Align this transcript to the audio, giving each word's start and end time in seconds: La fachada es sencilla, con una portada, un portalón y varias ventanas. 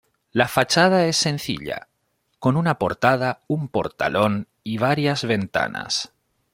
La 0.31 0.47
fachada 0.47 1.05
es 1.05 1.15
sencilla, 1.17 1.87
con 2.39 2.57
una 2.57 2.79
portada, 2.79 3.41
un 3.47 3.67
portalón 3.67 4.47
y 4.63 4.79
varias 4.79 5.25
ventanas. 5.25 6.11